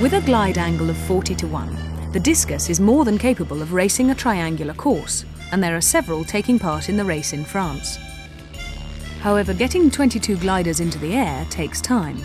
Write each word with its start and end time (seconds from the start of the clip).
With 0.00 0.14
a 0.14 0.22
glide 0.22 0.56
angle 0.56 0.88
of 0.88 0.96
40 0.96 1.34
to 1.34 1.46
1, 1.46 2.12
the 2.12 2.20
Discus 2.20 2.70
is 2.70 2.80
more 2.80 3.04
than 3.04 3.18
capable 3.18 3.60
of 3.60 3.74
racing 3.74 4.10
a 4.10 4.14
triangular 4.14 4.72
course, 4.72 5.26
and 5.52 5.62
there 5.62 5.76
are 5.76 5.82
several 5.82 6.24
taking 6.24 6.58
part 6.58 6.88
in 6.88 6.96
the 6.96 7.04
race 7.04 7.34
in 7.34 7.44
France. 7.44 7.98
However, 9.20 9.52
getting 9.52 9.90
22 9.90 10.38
gliders 10.38 10.80
into 10.80 10.98
the 10.98 11.12
air 11.12 11.46
takes 11.50 11.82
time. 11.82 12.16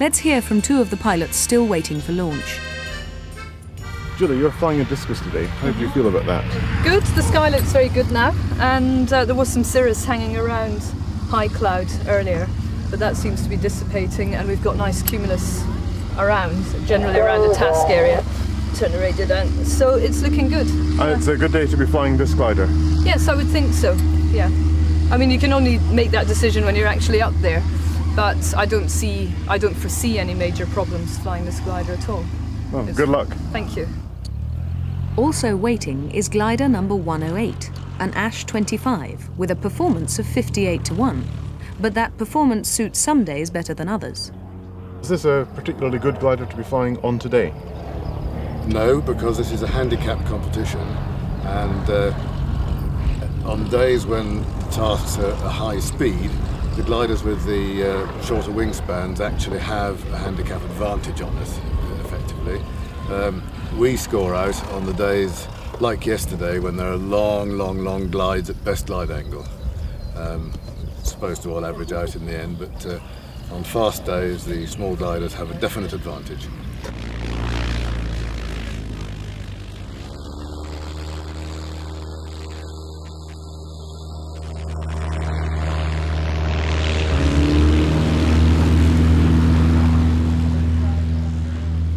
Let's 0.00 0.18
hear 0.18 0.40
from 0.40 0.62
two 0.62 0.80
of 0.80 0.88
the 0.88 0.96
pilots 0.96 1.36
still 1.36 1.66
waiting 1.66 2.00
for 2.00 2.12
launch. 2.12 2.58
Julie, 4.16 4.38
you're 4.38 4.50
flying 4.52 4.80
a 4.80 4.86
discus 4.86 5.20
today. 5.20 5.44
How 5.44 5.72
do 5.72 5.80
you 5.80 5.90
feel 5.90 6.08
about 6.08 6.24
that? 6.24 6.84
Good, 6.84 7.02
the 7.02 7.22
sky 7.22 7.50
looks 7.50 7.70
very 7.70 7.90
good 7.90 8.10
now, 8.12 8.34
and 8.58 9.12
uh, 9.12 9.26
there 9.26 9.34
was 9.34 9.50
some 9.50 9.62
cirrus 9.62 10.06
hanging 10.06 10.38
around 10.38 10.80
high 11.28 11.48
cloud 11.48 11.88
earlier, 12.06 12.48
but 12.88 12.98
that 12.98 13.18
seems 13.18 13.42
to 13.42 13.50
be 13.50 13.56
dissipating, 13.58 14.34
and 14.34 14.48
we've 14.48 14.64
got 14.64 14.78
nice 14.78 15.02
cumulus 15.02 15.62
around, 16.18 16.64
generally 16.86 17.18
around 17.18 17.48
the 17.48 17.54
task 17.54 17.88
area. 17.88 18.22
Turn 18.76 18.92
the 18.92 18.98
radio 18.98 19.26
down. 19.26 19.48
So 19.64 19.94
it's 19.94 20.22
looking 20.22 20.48
good. 20.48 20.66
And 20.68 21.10
it's 21.10 21.26
a 21.28 21.36
good 21.36 21.52
day 21.52 21.66
to 21.66 21.76
be 21.76 21.86
flying 21.86 22.16
this 22.16 22.34
glider. 22.34 22.66
Yes, 23.04 23.28
I 23.28 23.34
would 23.34 23.48
think 23.48 23.72
so. 23.72 23.92
Yeah. 24.32 24.50
I 25.10 25.16
mean, 25.16 25.30
you 25.30 25.38
can 25.38 25.52
only 25.52 25.78
make 25.92 26.10
that 26.10 26.26
decision 26.26 26.64
when 26.64 26.74
you're 26.74 26.88
actually 26.88 27.22
up 27.22 27.34
there, 27.40 27.62
but 28.16 28.54
I 28.56 28.66
don't 28.66 28.88
see, 28.88 29.32
I 29.48 29.58
don't 29.58 29.74
foresee 29.74 30.18
any 30.18 30.34
major 30.34 30.66
problems 30.66 31.18
flying 31.18 31.44
this 31.44 31.60
glider 31.60 31.92
at 31.92 32.08
all. 32.08 32.24
Well, 32.72 32.82
It's- 32.82 32.96
good 32.96 33.08
luck. 33.10 33.28
Thank 33.52 33.76
you. 33.76 33.86
Also 35.16 35.54
waiting 35.54 36.10
is 36.10 36.28
glider 36.28 36.68
number 36.68 36.96
108, 36.96 37.70
an 38.00 38.12
Ash 38.14 38.44
25, 38.44 39.30
with 39.36 39.52
a 39.52 39.56
performance 39.56 40.18
of 40.18 40.26
58 40.26 40.84
to 40.86 40.94
1. 40.94 41.22
But 41.80 41.94
that 41.94 42.16
performance 42.18 42.68
suits 42.68 42.98
some 42.98 43.22
days 43.24 43.50
better 43.50 43.74
than 43.74 43.88
others. 43.88 44.32
Is 45.04 45.10
this 45.10 45.26
a 45.26 45.46
particularly 45.54 45.98
good 45.98 46.18
glider 46.18 46.46
to 46.46 46.56
be 46.56 46.62
flying 46.62 46.96
on 47.04 47.18
today? 47.18 47.52
No, 48.66 49.02
because 49.02 49.36
this 49.36 49.52
is 49.52 49.60
a 49.60 49.66
handicap 49.66 50.24
competition, 50.24 50.80
and 50.80 51.90
uh, 51.90 52.14
on 53.44 53.68
days 53.68 54.06
when 54.06 54.38
the 54.38 54.70
tasks 54.70 55.18
are 55.18 55.32
a 55.32 55.50
high 55.50 55.78
speed, 55.78 56.30
the 56.76 56.82
gliders 56.84 57.22
with 57.22 57.44
the 57.44 57.92
uh, 57.92 58.22
shorter 58.22 58.50
wingspans 58.50 59.20
actually 59.20 59.58
have 59.58 60.02
a 60.10 60.16
handicap 60.16 60.62
advantage 60.62 61.20
on 61.20 61.36
us, 61.36 61.60
effectively. 62.00 62.62
Um, 63.10 63.42
we 63.76 63.98
score 63.98 64.34
out 64.34 64.58
on 64.68 64.86
the 64.86 64.94
days 64.94 65.46
like 65.80 66.06
yesterday 66.06 66.60
when 66.60 66.78
there 66.78 66.90
are 66.90 66.96
long, 66.96 67.58
long, 67.58 67.84
long 67.84 68.10
glides 68.10 68.48
at 68.48 68.64
best 68.64 68.86
glide 68.86 69.10
angle. 69.10 69.44
Um, 70.16 70.50
it's 70.98 71.10
supposed 71.10 71.42
to 71.42 71.54
all 71.54 71.66
average 71.66 71.92
out 71.92 72.16
in 72.16 72.24
the 72.24 72.40
end, 72.40 72.58
but 72.58 72.86
uh, 72.86 73.00
on 73.50 73.64
fast 73.64 74.04
days, 74.04 74.44
the 74.44 74.66
small 74.66 74.96
gliders 74.96 75.32
have 75.34 75.50
a 75.50 75.54
definite 75.60 75.92
advantage. 75.92 76.48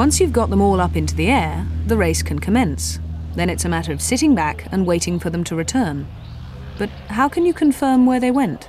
Once 0.00 0.18
you've 0.18 0.32
got 0.32 0.48
them 0.48 0.62
all 0.62 0.80
up 0.80 0.96
into 0.96 1.14
the 1.14 1.28
air, 1.28 1.66
the 1.86 1.96
race 1.96 2.22
can 2.22 2.38
commence. 2.38 2.98
Then 3.34 3.50
it's 3.50 3.66
a 3.66 3.68
matter 3.68 3.92
of 3.92 4.00
sitting 4.00 4.34
back 4.34 4.66
and 4.72 4.86
waiting 4.86 5.18
for 5.18 5.28
them 5.28 5.44
to 5.44 5.54
return. 5.54 6.06
But 6.78 6.88
how 7.08 7.28
can 7.28 7.44
you 7.44 7.52
confirm 7.52 8.06
where 8.06 8.18
they 8.18 8.30
went? 8.30 8.68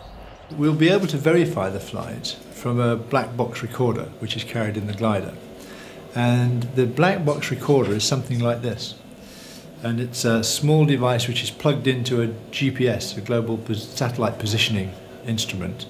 We'll 0.58 0.76
be 0.76 0.90
able 0.90 1.08
to 1.08 1.18
verify 1.18 1.70
the 1.70 1.80
flight 1.80 2.38
from 2.52 2.80
a 2.80 2.96
black 2.96 3.38
box 3.38 3.62
recorder 3.62 4.10
which 4.20 4.36
is 4.36 4.44
carried 4.44 4.76
in 4.76 4.88
the 4.88 4.94
glider. 4.94 5.34
And 6.14 6.64
the 6.76 6.86
black 6.86 7.24
box 7.24 7.52
recorder 7.52 7.94
is 7.94 8.04
something 8.04 8.40
like 8.40 8.62
this. 8.62 8.96
And 9.82 10.00
it's 10.00 10.26
a 10.26 10.44
small 10.44 10.86
device 10.86 11.28
which 11.28 11.42
is 11.42 11.50
plugged 11.50 11.88
into 11.88 12.22
a 12.22 12.28
GPS, 12.52 13.18
a 13.18 13.22
global 13.22 13.60
satellite 13.74 14.40
positioning 14.40 14.94
instrument. 15.26 15.86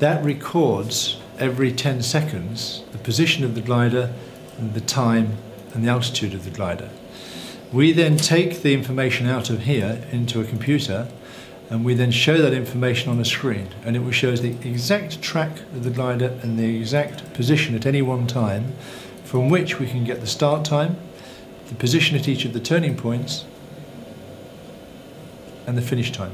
That 0.00 0.24
records 0.24 1.18
every 1.38 1.72
10 1.72 2.02
seconds 2.02 2.82
the 2.90 2.98
position 2.98 3.44
of 3.44 3.54
the 3.54 3.60
glider, 3.60 4.12
and 4.58 4.74
the 4.74 4.80
time, 4.80 5.38
and 5.74 5.84
the 5.84 5.88
altitude 5.88 6.34
of 6.34 6.44
the 6.44 6.50
glider. 6.50 6.90
We 7.72 7.92
then 7.92 8.16
take 8.16 8.62
the 8.62 8.74
information 8.74 9.26
out 9.26 9.48
of 9.48 9.62
here 9.62 10.04
into 10.10 10.40
a 10.40 10.44
computer 10.44 11.08
and 11.72 11.86
we 11.86 11.94
then 11.94 12.10
show 12.10 12.36
that 12.36 12.52
information 12.52 13.10
on 13.10 13.18
a 13.18 13.24
screen 13.24 13.66
and 13.86 13.96
it 13.96 14.00
will 14.00 14.10
show 14.10 14.30
us 14.30 14.40
the 14.40 14.50
exact 14.68 15.22
track 15.22 15.60
of 15.74 15.84
the 15.84 15.90
glider 15.90 16.38
and 16.42 16.58
the 16.58 16.76
exact 16.76 17.32
position 17.32 17.74
at 17.74 17.86
any 17.86 18.02
one 18.02 18.26
time 18.26 18.74
from 19.24 19.48
which 19.48 19.78
we 19.78 19.86
can 19.86 20.04
get 20.04 20.20
the 20.20 20.26
start 20.26 20.66
time, 20.66 20.98
the 21.68 21.74
position 21.76 22.14
at 22.14 22.28
each 22.28 22.44
of 22.44 22.52
the 22.52 22.60
turning 22.60 22.94
points 22.94 23.46
and 25.66 25.78
the 25.78 25.80
finish 25.80 26.12
time. 26.12 26.32